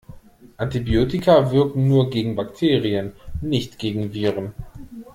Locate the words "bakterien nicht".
2.35-3.77